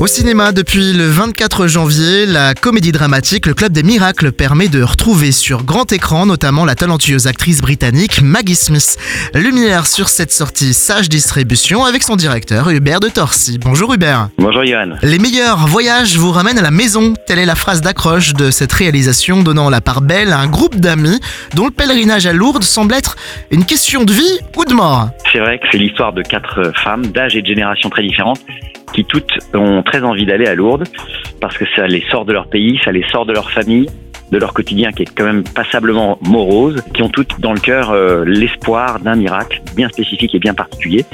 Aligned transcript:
Au 0.00 0.06
cinéma, 0.06 0.52
depuis 0.52 0.94
le 0.94 1.04
24 1.04 1.66
janvier, 1.66 2.24
la 2.24 2.54
comédie 2.54 2.90
dramatique 2.90 3.44
Le 3.44 3.52
Club 3.52 3.72
des 3.72 3.82
Miracles 3.82 4.32
permet 4.32 4.68
de 4.68 4.82
retrouver 4.82 5.30
sur 5.30 5.62
grand 5.62 5.92
écran 5.92 6.24
notamment 6.24 6.64
la 6.64 6.74
talentueuse 6.74 7.26
actrice 7.26 7.60
britannique 7.60 8.22
Maggie 8.22 8.54
Smith. 8.54 8.96
Lumière 9.34 9.86
sur 9.86 10.08
cette 10.08 10.32
sortie 10.32 10.72
Sage 10.72 11.10
Distribution 11.10 11.84
avec 11.84 12.02
son 12.02 12.16
directeur 12.16 12.70
Hubert 12.70 13.00
de 13.00 13.10
Torcy. 13.10 13.58
Bonjour 13.58 13.92
Hubert. 13.92 14.30
Bonjour 14.38 14.64
Johan. 14.64 14.96
Les 15.02 15.18
meilleurs 15.18 15.66
voyages 15.66 16.16
vous 16.16 16.32
ramènent 16.32 16.58
à 16.58 16.62
la 16.62 16.70
maison. 16.70 17.12
Telle 17.26 17.38
est 17.38 17.44
la 17.44 17.54
phrase 17.54 17.82
d'accroche 17.82 18.32
de 18.32 18.50
cette 18.50 18.72
réalisation 18.72 19.42
donnant 19.42 19.68
la 19.68 19.82
part 19.82 20.00
belle 20.00 20.32
à 20.32 20.38
un 20.38 20.48
groupe 20.48 20.76
d'amis 20.76 21.20
dont 21.54 21.66
le 21.66 21.72
pèlerinage 21.72 22.24
à 22.24 22.32
Lourdes 22.32 22.64
semble 22.64 22.94
être 22.94 23.16
une 23.50 23.66
question 23.66 24.04
de 24.04 24.12
vie 24.14 24.38
ou 24.56 24.64
de 24.64 24.72
mort. 24.72 25.10
C'est 25.30 25.40
vrai 25.40 25.58
que 25.58 25.66
c'est 25.70 25.78
l'histoire 25.78 26.14
de 26.14 26.22
quatre 26.22 26.72
femmes 26.82 27.06
d'âge 27.08 27.36
et 27.36 27.42
de 27.42 27.46
génération 27.46 27.90
très 27.90 28.02
différentes 28.02 28.40
qui 28.92 29.04
toutes 29.04 29.38
ont 29.54 29.82
très 29.82 30.02
envie 30.02 30.26
d'aller 30.26 30.46
à 30.46 30.54
Lourdes 30.54 30.84
parce 31.40 31.56
que 31.56 31.64
ça 31.76 31.86
les 31.86 32.04
sort 32.10 32.24
de 32.24 32.32
leur 32.32 32.48
pays, 32.48 32.78
ça 32.84 32.92
les 32.92 33.04
sort 33.10 33.26
de 33.26 33.32
leur 33.32 33.50
famille, 33.50 33.88
de 34.30 34.38
leur 34.38 34.52
quotidien 34.52 34.92
qui 34.92 35.02
est 35.02 35.14
quand 35.14 35.24
même 35.24 35.44
passablement 35.44 36.18
morose, 36.22 36.82
qui 36.94 37.02
ont 37.02 37.08
toutes 37.08 37.40
dans 37.40 37.52
le 37.52 37.60
cœur 37.60 37.90
euh, 37.90 38.24
l'espoir 38.24 39.00
d'un 39.00 39.16
miracle 39.16 39.60
bien 39.76 39.88
spécifique 39.88 40.34
et 40.34 40.38
bien 40.38 40.54
particulier. 40.54 41.04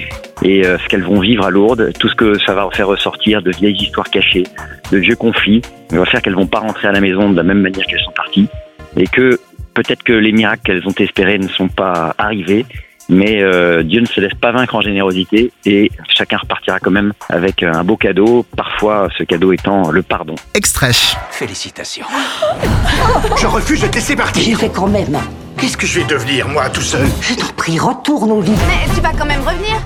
Et 0.43 0.67
euh, 0.67 0.79
ce 0.79 0.89
qu'elles 0.89 1.03
vont 1.03 1.21
vivre 1.21 1.45
à 1.45 1.51
Lourdes, 1.51 1.93
tout 1.99 2.09
ce 2.09 2.15
que 2.15 2.39
ça 2.41 2.55
va 2.55 2.69
faire 2.73 2.89
ressortir 2.89 3.43
de 3.43 3.51
vieilles 3.51 3.81
histoires 3.81 4.11
cachées, 4.11 4.45
de 4.93 4.99
vieux 4.99 5.17
conflits, 5.17 5.63
va 5.91 6.05
faire 6.05 6.21
qu'elles 6.21 6.35
vont 6.35 6.47
pas 6.47 6.61
rentrer 6.61 6.89
à 6.89 6.93
la 6.93 7.01
maison 7.01 7.31
de 7.31 7.37
la 7.37 7.43
même 7.43 7.61
manière 7.61 7.87
qu'elles 7.87 8.01
sont 8.01 8.13
parties 8.13 8.49
et 8.97 9.07
que 9.07 9.39
peut-être 9.75 10.03
que 10.03 10.13
les 10.13 10.33
miracles 10.33 10.63
qu'elles 10.65 10.87
ont 10.87 10.95
espérés 10.99 11.39
ne 11.39 11.49
sont 11.49 11.69
pas 11.69 12.15
arrivés 12.19 12.67
mais 13.09 13.43
euh, 13.43 13.83
Dieu 13.83 14.01
ne 14.01 14.07
se 14.07 14.21
laisse 14.21 14.35
pas 14.35 14.53
vaincre 14.53 14.75
en 14.75 14.81
générosité 14.81 15.53
et 15.65 15.91
chacun 16.09 16.39
repartira 16.39 16.79
quand 16.81 16.91
même 16.91 17.13
avec 17.29 17.63
un 17.63 17.85
beau 17.85 17.97
cadeau, 17.97 18.45
parfois 18.57 19.09
ce 19.17 19.25
cadeau 19.25 19.53
étant 19.53 19.91
le 19.91 20.03
pardon. 20.03 20.35
Extrait. 20.55 20.93
Félicitations. 21.31 22.07
Je 23.41 23.47
refuse 23.47 23.83
de 23.83 23.87
te 23.89 23.95
laisser 23.95 24.17
partir. 24.17 24.43
J'irai 24.43 24.71
quand 24.71 24.89
même. 24.89 25.19
Qu'est-ce 25.59 25.77
que 25.77 25.87
je 25.87 26.01
vais 26.01 26.07
devenir, 26.07 26.49
moi, 26.49 26.69
tout 26.69 26.83
seul? 26.83 27.07
Je 27.23 27.35
t'en 27.35 27.47
prie, 27.57 27.79
retourne 27.79 28.31
au 28.31 28.43
lit. 28.43 28.53
Mais 28.69 28.95
tu 28.95 29.01
vas 29.01 29.13
quand 29.13 29.25
même 29.25 29.41
revenir? 29.41 29.81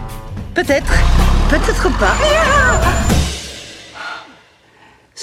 Peut-être. 0.55 0.92
Peut-être 1.48 1.88
pas. 1.96 2.16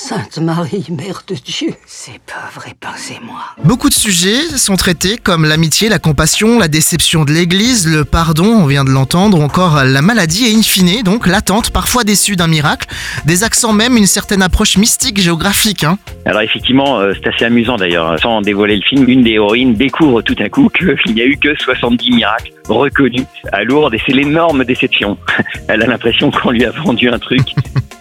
Sainte 0.08 0.38
Marie, 0.38 0.86
Mère 0.90 1.24
de 1.28 1.36
Dieu. 1.36 1.74
C'est 1.86 2.22
pas 2.26 2.50
vrai, 2.56 2.72
pensez-moi. 2.80 3.42
Beaucoup 3.66 3.90
de 3.90 3.94
sujets 3.94 4.40
sont 4.56 4.78
traités 4.78 5.18
comme 5.22 5.44
l'amitié, 5.44 5.90
la 5.90 6.00
compassion, 6.00 6.60
la 6.60 6.70
déception 6.70 7.26
de 7.26 7.34
l'Église, 7.34 7.94
le 7.94 8.06
pardon, 8.06 8.46
on 8.46 8.68
vient 8.68 8.86
de 8.86 8.90
l'entendre, 8.90 9.38
ou 9.38 9.42
encore 9.42 9.84
la 9.84 10.02
maladie 10.02 10.46
et 10.46 10.56
in 10.56 10.62
fine, 10.62 11.04
donc 11.04 11.28
l'attente, 11.28 11.72
parfois 11.72 12.06
déçue 12.06 12.38
d'un 12.38 12.48
miracle, 12.48 12.88
des 13.26 13.44
accents 13.44 13.74
même, 13.74 13.98
une 13.98 14.06
certaine 14.06 14.42
approche 14.42 14.78
mystique 14.78 15.20
géographique. 15.20 15.84
Hein. 15.84 15.98
Alors 16.26 16.40
effectivement, 16.40 17.02
euh, 17.02 17.12
c'est 17.14 17.28
assez 17.28 17.44
amusant 17.44 17.76
d'ailleurs, 17.76 18.18
sans 18.22 18.40
dévoiler 18.40 18.78
le 18.78 18.84
film, 18.84 19.10
une 19.10 19.24
des 19.24 19.32
héroïnes 19.32 19.74
découvre 19.74 20.22
tout 20.22 20.38
à 20.40 20.48
coup 20.48 20.70
qu'il 20.70 21.16
n'y 21.16 21.22
a 21.22 21.26
eu 21.26 21.36
que 21.36 21.54
70 21.54 22.12
miracles 22.12 22.54
reconnus 22.70 23.26
à 23.52 23.66
Lourdes 23.66 23.94
et 23.94 24.02
c'est 24.06 24.14
l'énorme 24.14 24.64
déception. 24.64 25.18
Elle 25.68 25.84
a 25.84 25.88
l'impression 25.88 26.32
qu'on 26.32 26.52
lui 26.52 26.64
a 26.64 26.72
vendu 26.72 27.10
un 27.10 27.20
truc 27.20 27.42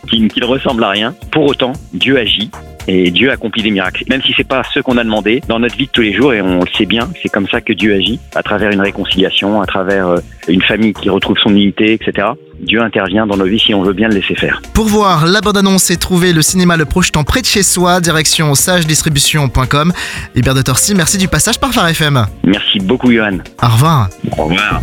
qui, 0.06 0.28
qui 0.28 0.40
ne 0.40 0.46
ressemble 0.46 0.84
à 0.84 0.90
rien. 0.90 1.14
Pour 1.30 1.44
autant, 1.44 1.72
Dieu 1.92 2.18
agit 2.18 2.50
et 2.88 3.10
Dieu 3.10 3.30
accomplit 3.30 3.62
des 3.62 3.70
miracles. 3.70 4.04
Même 4.08 4.22
si 4.22 4.32
c'est 4.36 4.46
pas 4.46 4.62
ce 4.72 4.80
qu'on 4.80 4.96
a 4.96 5.04
demandé 5.04 5.42
dans 5.48 5.58
notre 5.58 5.76
vie 5.76 5.86
de 5.86 5.90
tous 5.90 6.02
les 6.02 6.12
jours, 6.12 6.32
et 6.32 6.40
on 6.40 6.60
le 6.60 6.70
sait 6.76 6.86
bien, 6.86 7.08
c'est 7.22 7.28
comme 7.28 7.48
ça 7.48 7.60
que 7.60 7.72
Dieu 7.72 7.94
agit, 7.94 8.20
à 8.34 8.42
travers 8.42 8.70
une 8.70 8.80
réconciliation, 8.80 9.60
à 9.60 9.66
travers 9.66 10.08
euh, 10.08 10.18
une 10.48 10.62
famille 10.62 10.92
qui 10.92 11.08
retrouve 11.08 11.36
son 11.38 11.50
unité, 11.50 11.92
etc. 11.92 12.28
Dieu 12.60 12.80
intervient 12.80 13.26
dans 13.26 13.36
nos 13.36 13.44
vies 13.44 13.58
si 13.58 13.74
on 13.74 13.82
veut 13.82 13.92
bien 13.92 14.08
le 14.08 14.14
laisser 14.14 14.34
faire. 14.34 14.62
Pour 14.72 14.86
voir 14.86 15.26
la 15.26 15.40
bande-annonce 15.40 15.90
et 15.90 15.96
trouver 15.96 16.32
le 16.32 16.42
cinéma 16.42 16.76
le 16.76 16.84
projetant 16.84 17.24
près 17.24 17.40
de 17.40 17.46
chez 17.46 17.62
soi, 17.62 18.00
direction 18.00 18.54
sagedistribution.com. 18.54 19.92
Hubert 20.34 20.54
de 20.54 20.62
Torcy, 20.62 20.94
merci 20.94 21.18
du 21.18 21.28
passage 21.28 21.58
par 21.58 21.72
Phare 21.72 21.88
FM. 21.88 22.26
Merci 22.44 22.78
beaucoup, 22.78 23.12
Johan. 23.12 23.38
Au 23.62 23.68
revoir. 23.68 24.08
Au 24.38 24.44
revoir. 24.44 24.80